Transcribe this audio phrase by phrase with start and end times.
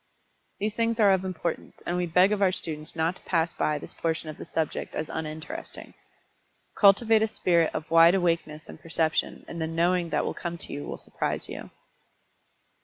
[0.57, 3.77] These things are of importance, and we beg of our students not to pass by
[3.77, 5.93] this portion of the subject as uninteresting.
[6.73, 10.73] Cultivate a spirit of wide awakeness and perception, and the "knowing" that will come to
[10.73, 11.69] you will surprise you.